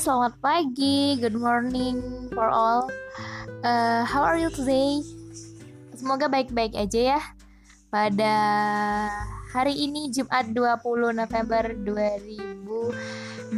selamat 0.00 0.40
pagi, 0.40 1.20
good 1.20 1.36
morning 1.36 2.00
for 2.32 2.48
all. 2.48 2.88
Uh, 3.60 4.00
how 4.08 4.24
are 4.24 4.40
you 4.40 4.48
today? 4.48 5.04
Semoga 5.92 6.24
baik-baik 6.24 6.72
aja 6.72 7.20
ya. 7.20 7.20
Pada 7.92 8.34
hari 9.52 9.76
ini 9.76 10.08
Jumat 10.08 10.56
20 10.56 11.20
November 11.20 11.76
2020. 11.84 13.52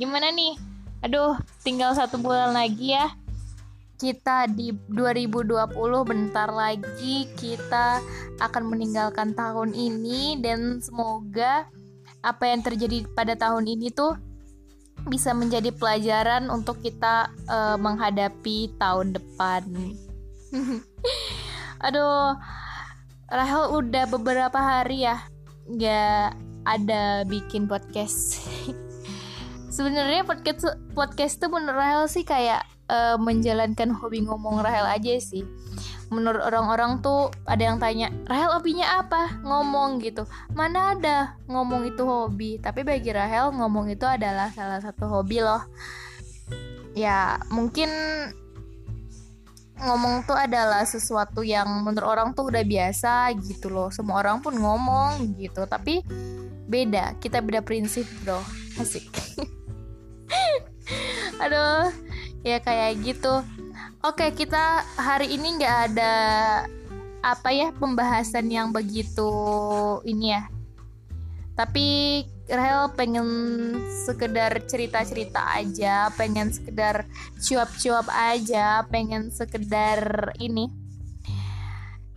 Gimana 0.00 0.32
nih? 0.32 0.56
Aduh, 1.04 1.36
tinggal 1.60 1.92
satu 1.92 2.16
bulan 2.16 2.56
lagi 2.56 2.96
ya. 2.96 3.12
Kita 4.00 4.48
di 4.48 4.72
2020 4.88 5.76
bentar 6.08 6.48
lagi 6.48 7.28
kita 7.36 8.00
akan 8.40 8.64
meninggalkan 8.64 9.36
tahun 9.36 9.76
ini 9.76 10.40
dan 10.40 10.80
semoga 10.80 11.68
apa 12.24 12.48
yang 12.48 12.64
terjadi 12.64 13.04
pada 13.12 13.36
tahun 13.36 13.68
ini 13.68 13.92
tuh 13.92 14.16
bisa 15.08 15.32
menjadi 15.32 15.72
pelajaran 15.72 16.52
untuk 16.52 16.84
kita 16.84 17.32
uh, 17.48 17.76
menghadapi 17.80 18.76
tahun 18.76 19.16
depan. 19.16 19.64
Aduh, 21.88 22.36
Rahel 23.28 23.64
udah 23.72 24.04
beberapa 24.08 24.56
hari 24.56 25.08
ya 25.08 25.24
nggak 25.68 26.28
ada 26.64 27.24
bikin 27.28 27.68
podcast. 27.68 28.40
Sebenarnya 29.74 30.24
podcast 30.24 30.64
podcast 30.96 31.40
tuh 31.40 31.52
menurut 31.52 31.76
Rahel 31.76 32.04
sih 32.08 32.24
kayak 32.24 32.64
uh, 32.88 33.16
menjalankan 33.20 33.92
hobi 33.92 34.24
ngomong 34.24 34.64
Rahel 34.64 34.88
aja 34.88 35.20
sih 35.20 35.44
menurut 36.08 36.40
orang-orang 36.40 37.04
tuh 37.04 37.28
ada 37.44 37.60
yang 37.60 37.76
tanya 37.76 38.08
Rahel 38.24 38.56
hobinya 38.56 39.04
apa? 39.04 39.40
Ngomong 39.44 40.00
gitu. 40.00 40.24
Mana 40.56 40.96
ada? 40.96 41.36
Ngomong 41.48 41.88
itu 41.88 42.02
hobi. 42.04 42.56
Tapi 42.60 42.84
bagi 42.84 43.12
Rahel 43.12 43.52
ngomong 43.52 43.92
itu 43.92 44.08
adalah 44.08 44.48
salah 44.52 44.80
satu 44.80 45.04
hobi 45.08 45.44
loh. 45.44 45.60
Ya 46.96 47.36
mungkin 47.52 47.92
ngomong 49.78 50.26
tuh 50.26 50.34
adalah 50.34 50.82
sesuatu 50.82 51.46
yang 51.46 51.86
menurut 51.86 52.08
orang 52.08 52.28
tuh 52.34 52.48
udah 52.48 52.64
biasa 52.64 53.36
gitu 53.44 53.68
loh. 53.68 53.92
Semua 53.92 54.24
orang 54.24 54.40
pun 54.40 54.56
ngomong 54.56 55.36
gitu. 55.36 55.68
Tapi 55.68 56.00
beda. 56.64 57.20
Kita 57.20 57.44
beda 57.44 57.60
prinsip 57.60 58.08
bro. 58.24 58.40
Asik. 58.80 59.04
Aduh. 61.44 61.92
Ya 62.46 62.62
kayak 62.62 63.02
gitu 63.02 63.44
Oke, 64.08 64.32
kita 64.32 64.88
hari 64.96 65.36
ini 65.36 65.60
nggak 65.60 65.76
ada 65.92 66.14
apa 67.20 67.52
ya 67.52 67.68
pembahasan 67.76 68.48
yang 68.48 68.72
begitu 68.72 69.28
ini 70.00 70.32
ya. 70.32 70.48
Tapi 71.52 72.24
Rahel 72.48 72.88
pengen 72.96 73.28
sekedar 74.08 74.64
cerita-cerita 74.64 75.52
aja, 75.52 76.08
pengen 76.16 76.48
sekedar 76.48 77.04
cuap-cuap 77.36 78.08
aja, 78.08 78.88
pengen 78.88 79.28
sekedar 79.28 80.32
ini. 80.40 80.72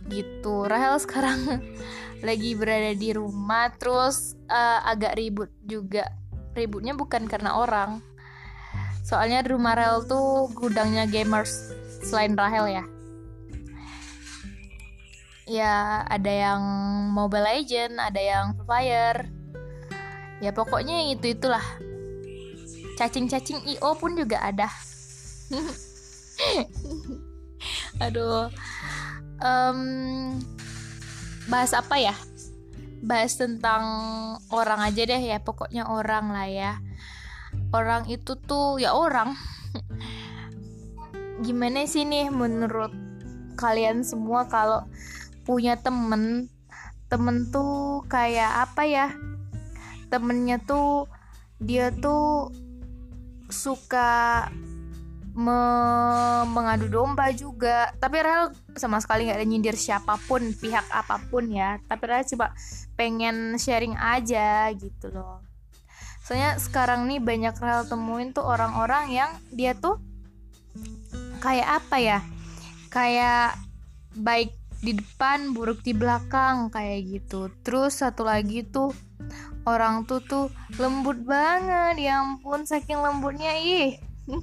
Gitu. 0.08 0.64
Rahel 0.64 0.96
sekarang 0.96 1.60
lagi 2.26 2.56
berada 2.56 2.96
di 2.96 3.12
rumah 3.12 3.68
terus 3.76 4.32
uh, 4.48 4.80
agak 4.88 5.20
ribut 5.20 5.52
juga. 5.60 6.08
Ributnya 6.56 6.96
bukan 6.96 7.28
karena 7.28 7.60
orang, 7.60 8.00
Soalnya 9.02 9.42
di 9.42 9.50
rumah 9.50 9.74
Rahel 9.74 10.06
tuh 10.06 10.46
gudangnya 10.54 11.10
gamers 11.10 11.74
selain 12.06 12.38
Rahel 12.38 12.70
ya. 12.70 12.84
Ya 15.50 16.06
ada 16.06 16.30
yang 16.30 16.62
Mobile 17.10 17.42
Legend, 17.42 17.98
ada 17.98 18.22
yang 18.22 18.54
Fire. 18.62 19.26
Ya 20.38 20.54
pokoknya 20.54 21.10
itu 21.10 21.34
itulah. 21.34 21.62
Cacing-cacing 22.94 23.66
IO 23.74 23.98
pun 23.98 24.14
juga 24.14 24.38
ada. 24.38 24.70
Aduh. 28.06 28.46
Um, 29.42 30.38
bahas 31.50 31.74
apa 31.74 31.98
ya? 31.98 32.14
Bahas 33.02 33.34
tentang 33.34 33.82
orang 34.54 34.78
aja 34.78 35.02
deh 35.02 35.18
ya, 35.18 35.42
pokoknya 35.42 35.90
orang 35.90 36.30
lah 36.30 36.46
ya 36.46 36.72
orang 37.72 38.04
itu 38.06 38.36
tuh 38.36 38.78
ya 38.78 38.92
orang. 38.92 39.34
Gimana 41.44 41.88
sih 41.88 42.04
nih 42.06 42.28
menurut 42.28 42.92
kalian 43.56 44.04
semua 44.04 44.46
kalau 44.46 44.86
punya 45.42 45.80
temen? 45.80 46.52
Temen 47.08 47.48
tuh 47.50 48.04
kayak 48.08 48.68
apa 48.68 48.82
ya? 48.84 49.06
Temennya 50.12 50.60
tuh 50.62 51.08
dia 51.60 51.92
tuh 51.92 52.52
suka 53.48 54.48
me 55.32 55.60
mengadu 56.52 56.92
domba 56.92 57.32
juga. 57.32 57.92
Tapi 57.96 58.16
Rahel 58.20 58.52
sama 58.76 59.00
sekali 59.00 59.28
nggak 59.28 59.40
ada 59.40 59.48
nyindir 59.48 59.76
siapa 59.76 60.20
pun 60.28 60.52
pihak 60.56 60.84
apa 60.92 61.20
pun 61.32 61.48
ya. 61.48 61.80
Tapi 61.88 62.04
Rahel 62.04 62.28
coba 62.36 62.52
pengen 62.96 63.56
sharing 63.56 63.96
aja 63.96 64.68
gitu 64.76 65.08
loh 65.08 65.51
soalnya 66.22 66.54
sekarang 66.58 67.10
nih 67.10 67.18
banyak 67.18 67.54
rel 67.58 67.82
temuin 67.86 68.30
tuh 68.30 68.46
orang-orang 68.46 69.10
yang 69.10 69.30
dia 69.50 69.74
tuh 69.74 69.98
kayak 71.42 71.82
apa 71.82 71.96
ya? 71.98 72.18
Kayak 72.88 73.58
baik 74.14 74.54
di 74.82 74.98
depan 74.98 75.50
buruk 75.50 75.82
di 75.82 75.94
belakang 75.94 76.70
kayak 76.70 77.06
gitu. 77.10 77.50
Terus 77.66 78.02
satu 78.02 78.22
lagi 78.22 78.62
tuh 78.62 78.94
orang 79.66 80.06
tuh 80.06 80.22
tuh 80.22 80.46
lembut 80.78 81.18
banget. 81.26 81.98
Ya 81.98 82.22
ampun 82.22 82.62
saking 82.70 83.02
lembutnya 83.02 83.58
ih. 83.58 83.98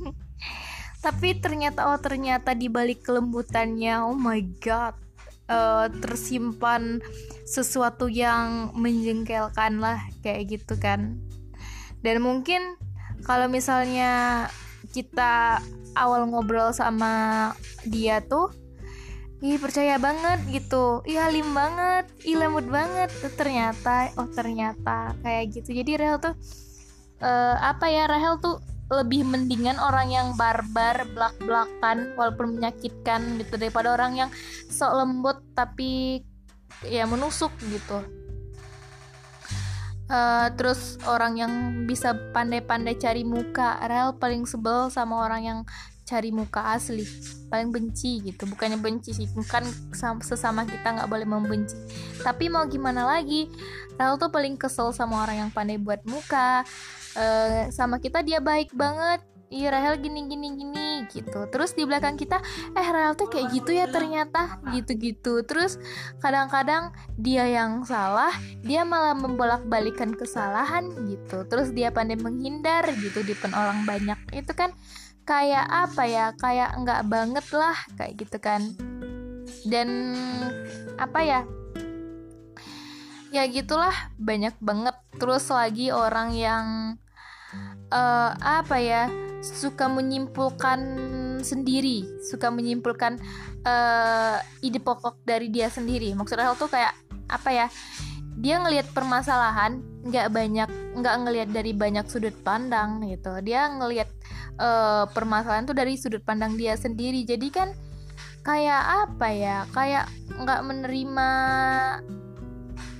Tapi 1.05 1.39
ternyata 1.39 1.87
oh 1.87 1.99
ternyata 1.99 2.51
di 2.51 2.67
balik 2.67 3.07
kelembutannya 3.07 4.03
oh 4.03 4.19
my 4.19 4.43
god 4.59 4.99
uh, 5.47 5.87
tersimpan 6.03 6.99
sesuatu 7.47 8.11
yang 8.11 8.75
menjengkelkan 8.75 9.79
lah 9.79 10.03
kayak 10.19 10.59
gitu 10.59 10.75
kan 10.75 11.17
dan 12.05 12.23
mungkin 12.23 12.79
kalau 13.27 13.51
misalnya 13.51 14.47
kita 14.95 15.59
awal 15.93 16.25
ngobrol 16.29 16.71
sama 16.71 17.53
dia 17.85 18.23
tuh 18.23 18.51
Ih 19.39 19.55
percaya 19.55 19.95
banget 19.95 20.43
gitu. 20.51 20.99
Ih 21.07 21.15
halim 21.15 21.55
banget 21.55 22.11
Ih 22.27 22.35
lembut 22.35 22.67
banget. 22.67 23.07
Ternyata 23.39 24.11
Oh 24.19 24.27
ternyata 24.27 25.15
kayak 25.23 25.55
gitu. 25.55 25.79
Jadi 25.79 25.95
Rahel 25.95 26.19
tuh 26.19 26.35
uh, 27.23 27.55
Apa 27.55 27.87
ya 27.87 28.03
Rahel 28.11 28.35
tuh 28.43 28.59
lebih 28.89 29.21
mendingan 29.21 29.77
orang 29.77 30.09
yang 30.09 30.27
barbar 30.33 31.05
belak-belakan 31.13 32.17
walaupun 32.17 32.57
menyakitkan 32.57 33.37
gitu 33.37 33.55
daripada 33.61 33.93
orang 33.93 34.17
yang 34.17 34.29
sok 34.65 34.97
lembut 34.97 35.37
tapi 35.53 36.25
ya 36.81 37.05
menusuk 37.05 37.53
gitu 37.69 38.01
Uh, 40.09 40.49
terus 40.57 40.97
orang 41.05 41.37
yang 41.37 41.53
bisa 41.85 42.17
pandai-pandai 42.33 42.97
cari 42.97 43.21
muka 43.21 43.77
Rel 43.85 44.17
paling 44.17 44.41
sebel 44.49 44.89
sama 44.89 45.21
orang 45.21 45.41
yang 45.45 45.59
cari 46.01 46.33
muka 46.33 46.73
asli 46.73 47.05
paling 47.53 47.69
benci 47.69 48.17
gitu. 48.25 48.49
Bukannya 48.49 48.81
benci 48.81 49.13
sih 49.13 49.29
bukan 49.29 49.69
sesama 50.25 50.65
kita 50.65 50.97
nggak 50.97 51.09
boleh 51.09 51.29
membenci. 51.29 51.77
Tapi 52.25 52.49
mau 52.49 52.65
gimana 52.65 53.05
lagi 53.05 53.53
Rel 54.01 54.17
tuh 54.17 54.33
paling 54.33 54.57
kesel 54.57 54.89
sama 54.97 55.21
orang 55.21 55.45
yang 55.45 55.49
pandai 55.53 55.77
buat 55.77 56.01
muka. 56.09 56.65
Uh, 57.13 57.69
sama 57.69 58.01
kita 58.01 58.25
dia 58.25 58.41
baik 58.41 58.73
banget 58.73 59.21
iya 59.49 59.73
Rahel 59.73 59.97
gini 59.99 60.29
gini 60.29 60.53
gini 60.53 60.87
gitu. 61.09 61.49
Terus 61.49 61.73
di 61.73 61.83
belakang 61.83 62.15
kita 62.15 62.37
eh 62.77 62.87
Rahel 62.87 63.17
tuh 63.17 63.27
kayak 63.27 63.49
gitu 63.53 63.73
ya 63.73 63.89
ternyata 63.89 64.61
gitu 64.71 64.93
gitu 64.95 65.33
terus 65.43 65.81
kadang-kadang 66.21 66.93
dia 67.17 67.49
yang 67.49 67.81
salah 67.83 68.31
dia 68.61 68.85
malah 68.85 69.17
membolak 69.17 69.65
balikan 69.65 70.13
kesalahan 70.13 70.89
gitu. 71.09 71.43
Terus 71.49 71.73
dia 71.73 71.89
pandai 71.89 72.17
menghindar 72.17 72.85
gitu 73.01 73.25
di 73.25 73.33
orang 73.53 73.83
banyak. 73.83 74.17
Itu 74.31 74.53
kan 74.53 74.71
kayak 75.25 75.65
apa 75.65 76.03
ya 76.05 76.25
kayak 76.37 76.69
nggak 76.85 77.01
banget 77.09 77.45
lah 77.53 77.77
kayak 77.97 78.13
gitu 78.21 78.37
kan. 78.37 78.61
Dan 79.65 80.15
apa 81.01 81.19
ya 81.25 81.41
ya 83.33 83.49
gitulah 83.49 83.93
banyak 84.21 84.53
banget. 84.61 84.95
Terus 85.17 85.49
lagi 85.49 85.89
orang 85.89 86.37
yang 86.37 86.65
uh, 87.89 88.31
apa 88.37 88.77
ya 88.77 89.09
suka 89.39 89.87
menyimpulkan 89.87 90.79
sendiri, 91.39 92.03
suka 92.27 92.51
menyimpulkan 92.51 93.19
uh, 93.63 94.37
ide 94.59 94.79
pokok 94.83 95.23
dari 95.23 95.47
dia 95.47 95.71
sendiri. 95.71 96.11
Maksudnya 96.15 96.51
tuh 96.55 96.67
kayak 96.67 96.93
apa 97.31 97.49
ya? 97.51 97.67
Dia 98.39 98.63
ngelihat 98.63 98.95
permasalahan 98.95 99.83
nggak 100.07 100.27
banyak, 100.31 100.69
nggak 100.95 101.15
ngelihat 101.27 101.49
dari 101.51 101.71
banyak 101.75 102.07
sudut 102.07 102.35
pandang 102.43 103.03
gitu. 103.07 103.35
Dia 103.43 103.67
ngelihat 103.67 104.07
uh, 104.59 105.07
permasalahan 105.11 105.67
tuh 105.67 105.75
dari 105.75 105.95
sudut 105.99 106.23
pandang 106.23 106.55
dia 106.55 106.75
sendiri. 106.75 107.23
Jadi 107.27 107.47
kan 107.51 107.71
kayak 108.43 109.07
apa 109.07 109.27
ya? 109.31 109.57
Kayak 109.75 110.07
nggak 110.39 110.61
menerima 110.63 111.29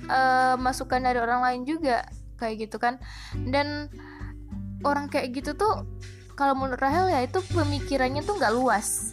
uh, 0.08 0.54
masukan 0.60 1.00
dari 1.04 1.18
orang 1.20 1.40
lain 1.40 1.62
juga 1.64 2.04
kayak 2.36 2.68
gitu 2.68 2.76
kan. 2.76 3.00
Dan 3.32 3.88
orang 4.84 5.08
kayak 5.12 5.36
gitu 5.36 5.56
tuh 5.56 5.84
kalau 6.40 6.56
menurut 6.56 6.80
Rahel 6.80 7.12
ya 7.12 7.20
itu 7.20 7.44
pemikirannya 7.52 8.24
tuh 8.24 8.40
nggak 8.40 8.56
luas. 8.56 9.12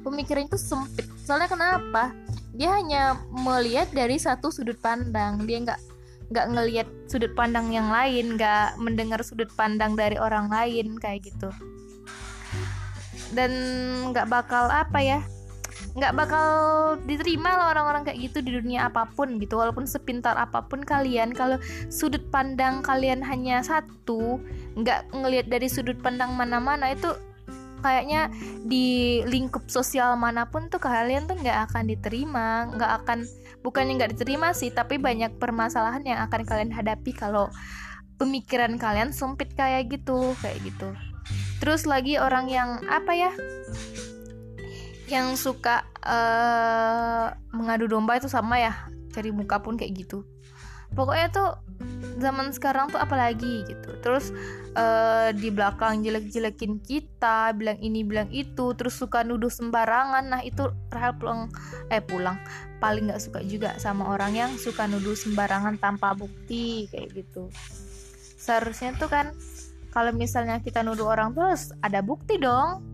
Pemikirannya 0.00 0.48
tuh 0.48 0.56
sempit. 0.56 1.04
Soalnya 1.20 1.52
kenapa? 1.52 2.16
Dia 2.56 2.80
hanya 2.80 3.20
melihat 3.28 3.92
dari 3.92 4.16
satu 4.16 4.48
sudut 4.48 4.80
pandang. 4.80 5.44
Dia 5.44 5.60
nggak 5.60 5.80
nggak 6.32 6.46
ngelihat 6.56 6.88
sudut 7.12 7.36
pandang 7.36 7.68
yang 7.68 7.92
lain 7.92 8.40
nggak 8.40 8.80
mendengar 8.80 9.20
sudut 9.20 9.52
pandang 9.52 9.92
dari 9.92 10.16
orang 10.16 10.48
lain 10.48 10.96
kayak 10.96 11.28
gitu. 11.28 11.52
Dan 13.36 13.52
nggak 14.08 14.32
bakal 14.32 14.72
apa 14.72 14.96
ya 15.04 15.20
nggak 15.90 16.14
bakal 16.14 16.46
diterima 17.02 17.58
loh 17.58 17.68
orang-orang 17.74 18.06
kayak 18.06 18.30
gitu 18.30 18.38
di 18.44 18.54
dunia 18.54 18.86
apa 18.86 19.10
pun 19.10 19.40
gitu. 19.42 19.58
Walaupun 19.58 19.86
sepintar 19.90 20.38
apa 20.38 20.62
pun 20.62 20.86
kalian 20.86 21.34
kalau 21.34 21.58
sudut 21.90 22.22
pandang 22.30 22.82
kalian 22.84 23.20
hanya 23.26 23.62
satu 23.64 24.38
nggak 24.78 25.10
ngelihat 25.10 25.46
dari 25.50 25.66
sudut 25.66 25.98
pandang 25.98 26.34
mana-mana 26.38 26.94
itu 26.94 27.10
kayaknya 27.80 28.28
di 28.68 29.20
lingkup 29.24 29.66
sosial 29.72 30.14
mana 30.14 30.44
pun 30.46 30.68
tuh 30.68 30.78
kalian 30.78 31.26
tuh 31.26 31.34
nggak 31.40 31.70
akan 31.70 31.90
diterima. 31.90 32.70
Nggak 32.70 32.92
akan 33.02 33.18
bukannya 33.66 33.98
nggak 33.98 34.12
diterima 34.16 34.54
sih 34.54 34.70
tapi 34.70 34.96
banyak 34.96 35.36
permasalahan 35.42 36.06
yang 36.06 36.20
akan 36.24 36.46
kalian 36.46 36.72
hadapi 36.72 37.12
kalau 37.12 37.50
pemikiran 38.20 38.76
kalian 38.76 39.10
sempit 39.16 39.52
kayak 39.56 39.90
gitu 39.90 40.36
kayak 40.44 40.60
gitu. 40.62 40.92
Terus 41.60 41.84
lagi 41.84 42.16
orang 42.16 42.48
yang 42.48 42.80
apa 42.88 43.12
ya 43.12 43.30
yang 45.10 45.34
suka 45.34 45.84
uh, 46.06 47.34
mengadu 47.50 47.90
domba 47.90 48.16
itu 48.16 48.30
sama 48.30 48.62
ya 48.62 48.88
cari 49.10 49.34
muka 49.34 49.58
pun 49.58 49.74
kayak 49.74 50.06
gitu. 50.06 50.22
Pokoknya 50.90 51.30
tuh 51.30 51.50
zaman 52.18 52.50
sekarang 52.50 52.90
tuh 52.90 52.98
apalagi 52.98 53.62
gitu. 53.66 53.94
Terus 54.02 54.34
uh, 54.74 55.30
di 55.34 55.48
belakang 55.50 56.02
jelek-jelekin 56.02 56.82
kita 56.82 57.54
bilang 57.54 57.78
ini 57.78 58.02
bilang 58.02 58.28
itu 58.30 58.74
terus 58.74 58.98
suka 58.98 59.22
nuduh 59.22 59.50
sembarangan. 59.50 60.24
Nah 60.30 60.40
itu 60.42 60.70
Rahel 60.90 61.14
pulang 61.18 61.50
eh 61.90 62.02
pulang. 62.02 62.38
Paling 62.82 63.10
nggak 63.10 63.22
suka 63.22 63.40
juga 63.44 63.76
sama 63.78 64.10
orang 64.10 64.32
yang 64.34 64.50
suka 64.58 64.86
nuduh 64.90 65.14
sembarangan 65.14 65.78
tanpa 65.78 66.14
bukti 66.14 66.90
kayak 66.90 67.12
gitu. 67.14 67.50
Seharusnya 68.40 68.96
tuh 68.98 69.10
kan 69.10 69.30
kalau 69.90 70.14
misalnya 70.14 70.62
kita 70.62 70.86
nuduh 70.86 71.10
orang 71.10 71.34
terus 71.34 71.74
ada 71.82 72.02
bukti 72.02 72.38
dong 72.38 72.89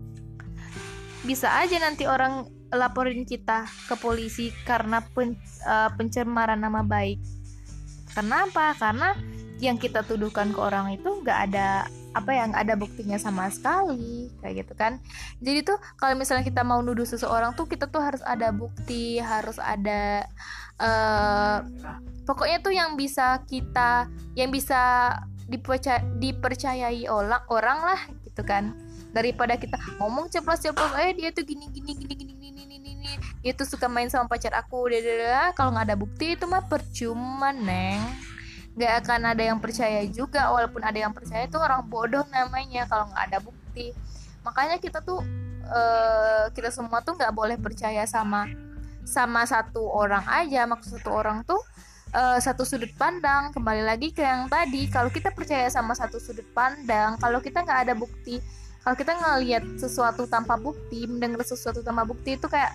bisa 1.27 1.51
aja 1.59 1.75
nanti 1.83 2.07
orang 2.07 2.47
laporin 2.71 3.27
kita 3.27 3.67
ke 3.91 3.95
polisi 3.99 4.55
karena 4.63 5.03
pen, 5.11 5.35
uh, 5.67 5.91
pencemaran 5.95 6.59
nama 6.59 6.83
baik. 6.83 7.19
Kenapa? 8.15 8.73
Karena 8.79 9.13
yang 9.59 9.77
kita 9.77 10.05
tuduhkan 10.05 10.53
ke 10.53 10.59
orang 10.61 10.93
itu 10.95 11.09
nggak 11.21 11.39
ada 11.51 11.89
apa 12.13 12.31
yang 12.33 12.49
ada 12.57 12.73
buktinya 12.73 13.17
sama 13.21 13.45
sekali 13.53 14.29
kayak 14.41 14.65
gitu 14.65 14.73
kan 14.73 14.97
jadi 15.37 15.61
tuh 15.61 15.77
kalau 16.01 16.17
misalnya 16.17 16.45
kita 16.45 16.65
mau 16.65 16.81
nuduh 16.81 17.05
seseorang 17.05 17.53
tuh 17.53 17.69
kita 17.69 17.89
tuh 17.89 18.01
harus 18.01 18.21
ada 18.25 18.49
bukti 18.49 19.21
harus 19.21 19.61
ada 19.61 20.25
uh, 20.81 21.61
pokoknya 22.25 22.57
tuh 22.61 22.73
yang 22.73 22.97
bisa 22.97 23.41
kita 23.45 24.09
yang 24.33 24.49
bisa 24.49 25.13
dipercaya, 25.45 26.01
dipercayai 26.17 27.05
orang 27.05 27.43
orang 27.53 27.79
lah 27.85 28.01
gitu 28.25 28.41
kan 28.41 28.73
daripada 29.15 29.55
kita 29.55 29.79
ngomong 29.99 30.27
ceplos-ceplos 30.31 30.93
eh 30.99 31.15
dia 31.15 31.29
tuh 31.31 31.47
gini 31.47 31.67
gini 31.71 31.91
gini 31.95 32.13
gini 32.13 32.33
gini 32.35 32.61
gini 32.67 32.77
gini 32.79 33.13
dia 33.41 33.53
tuh 33.55 33.63
suka 33.63 33.87
main 33.87 34.11
sama 34.11 34.27
pacar 34.27 34.51
aku 34.57 34.91
deh 34.91 35.01
kalau 35.55 35.71
nggak 35.71 35.87
ada 35.87 35.97
bukti 35.97 36.35
itu 36.35 36.45
mah 36.49 36.65
percuma 36.65 37.53
neng. 37.53 38.01
Nggak 38.77 38.93
akan 39.05 39.21
ada 39.33 39.43
yang 39.45 39.59
percaya 39.63 40.03
juga. 40.09 40.51
Walaupun 40.51 40.81
ada 40.83 40.97
yang 40.97 41.13
percaya 41.13 41.47
itu 41.47 41.57
orang 41.57 41.85
bodoh 41.87 42.25
namanya 42.27 42.85
kalau 42.89 43.09
nggak 43.09 43.23
ada 43.31 43.39
bukti. 43.41 43.93
Makanya 44.43 44.77
kita 44.83 44.99
tuh 44.99 45.23
uh, 45.69 46.51
kita 46.53 46.69
semua 46.73 47.01
tuh 47.01 47.15
nggak 47.17 47.33
boleh 47.33 47.57
percaya 47.57 48.03
sama 48.03 48.51
sama 49.07 49.47
satu 49.47 49.85
orang 49.85 50.27
aja. 50.27 50.67
Maksud 50.67 50.99
satu 50.99 51.09
orang 51.13 51.47
tuh 51.47 51.61
uh, 52.13 52.37
satu 52.43 52.67
sudut 52.67 52.91
pandang. 52.99 53.55
Kembali 53.55 53.85
lagi 53.85 54.11
ke 54.11 54.27
yang 54.27 54.51
tadi 54.51 54.91
kalau 54.91 55.07
kita 55.07 55.31
percaya 55.31 55.71
sama 55.71 55.95
satu 55.95 56.19
sudut 56.19 56.45
pandang 56.51 57.15
kalau 57.21 57.39
kita 57.39 57.63
nggak 57.63 57.79
ada 57.89 57.93
bukti 57.95 58.43
kalau 58.87 58.95
kita 58.95 59.19
ngelihat 59.19 59.67
sesuatu 59.75 60.23
tanpa 60.31 60.55
bukti 60.55 61.03
mendengar 61.11 61.43
sesuatu 61.43 61.83
tanpa 61.83 62.07
bukti 62.07 62.39
itu 62.39 62.47
kayak 62.47 62.71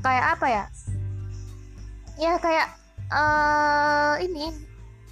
kayak 0.00 0.24
apa 0.32 0.46
ya? 0.48 0.64
Ya 2.16 2.32
kayak 2.40 2.72
uh, 3.12 4.16
ini 4.16 4.48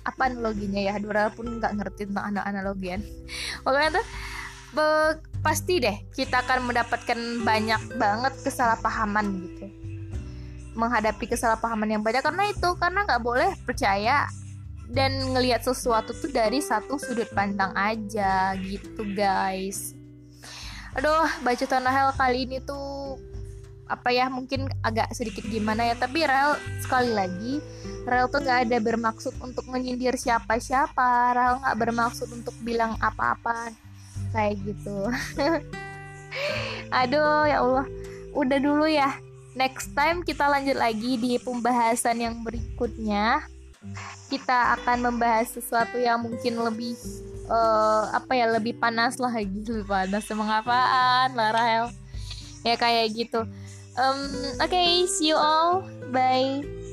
apa 0.01 0.33
analoginya 0.33 0.81
ya? 0.81 0.97
Dora 0.97 1.29
pun 1.29 1.61
nggak 1.61 1.77
ngerti 1.77 2.09
tentang 2.09 2.41
analogian. 2.41 3.05
Pokoknya 3.69 4.01
tuh 4.01 4.07
be, 4.73 4.87
pasti 5.45 5.85
deh 5.85 5.93
kita 6.17 6.41
akan 6.41 6.73
mendapatkan 6.73 7.45
banyak 7.45 8.01
banget 8.01 8.33
kesalahpahaman 8.49 9.45
gitu. 9.45 9.69
Menghadapi 10.73 11.37
kesalahpahaman 11.37 12.01
yang 12.01 12.01
banyak. 12.01 12.25
Karena 12.25 12.49
itu 12.49 12.73
karena 12.81 13.05
nggak 13.05 13.21
boleh 13.21 13.53
percaya 13.69 14.25
dan 14.89 15.37
ngelihat 15.37 15.61
sesuatu 15.61 16.17
tuh 16.17 16.33
dari 16.33 16.65
satu 16.65 16.97
sudut 16.97 17.29
pandang 17.37 17.77
aja 17.77 18.57
gitu 18.65 19.05
guys 19.13 19.93
aduh 20.95 21.27
baca 21.43 21.65
Rahel 21.67 22.11
kali 22.15 22.39
ini 22.47 22.59
tuh 22.63 23.19
apa 23.85 24.15
ya 24.15 24.33
mungkin 24.33 24.71
agak 24.81 25.13
sedikit 25.13 25.45
gimana 25.45 25.93
ya 25.93 25.95
tapi 25.99 26.25
Rahel 26.25 26.57
sekali 26.81 27.13
lagi 27.13 27.61
Rahel 28.05 28.29
tuh 28.29 28.45
nggak 28.45 28.69
ada 28.69 28.79
bermaksud 28.85 29.33
untuk 29.41 29.65
menyindir 29.65 30.13
siapa-siapa. 30.21 31.33
Rahel 31.33 31.57
nggak 31.65 31.79
bermaksud 31.81 32.29
untuk 32.37 32.53
bilang 32.61 33.01
apa-apa 33.01 33.73
kayak 34.37 34.61
gitu. 34.61 35.09
Aduh 37.01 37.49
ya 37.49 37.65
Allah. 37.65 37.89
Udah 38.37 38.59
dulu 38.61 38.85
ya 38.85 39.09
next 39.57 39.97
time 39.97 40.21
kita 40.21 40.45
lanjut 40.45 40.77
lagi 40.77 41.17
di 41.17 41.41
pembahasan 41.41 42.21
yang 42.21 42.45
berikutnya. 42.45 43.41
Kita 44.29 44.77
akan 44.81 45.13
membahas 45.13 45.57
sesuatu 45.57 45.97
yang 45.97 46.21
mungkin 46.21 46.61
lebih 46.61 46.97
uh, 47.49 48.13
apa 48.13 48.33
ya 48.37 48.47
lebih 48.53 48.77
panas 48.79 49.17
lah 49.19 49.33
gitu. 49.43 49.83
Lebih 49.83 49.89
panas. 49.89 50.25
Emang 50.31 50.51
apaan 50.51 51.33
lah 51.35 51.51
Rahel 51.53 51.87
ya 52.65 52.75
kayak 52.81 53.13
gitu. 53.13 53.45
Um, 53.95 54.19
oke 54.59 54.73
okay, 54.73 55.07
see 55.07 55.31
you 55.31 55.39
all. 55.39 55.87
Bye 56.11 56.84